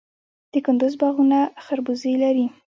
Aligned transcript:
د 0.51 0.53
کندز 0.65 0.93
باغونه 1.01 1.39
خربوزې 1.65 2.13
لري. 2.23 2.45